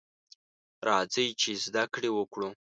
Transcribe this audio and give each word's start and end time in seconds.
راځئ! 0.87 1.27
چې 1.41 1.51
زده 1.65 1.83
کړې 1.93 2.09
وکړو. 2.17 2.47